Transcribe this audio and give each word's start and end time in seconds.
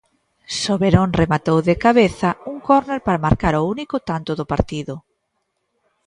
Soberón 0.63 1.09
rematou 1.21 1.57
de 1.69 1.75
cabeza 1.85 2.29
un 2.51 2.57
córner 2.67 2.99
para 3.05 3.23
marcar 3.25 3.53
o 3.57 3.67
único 3.73 3.95
tanto 4.09 4.31
do 4.39 4.45
partido. 4.53 4.93